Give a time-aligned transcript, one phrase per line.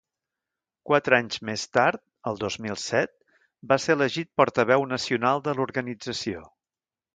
[0.91, 2.01] Quatre anys més tard,
[2.31, 3.13] el dos mil set,
[3.73, 6.45] va ser elegit portaveu nacional de l’organització.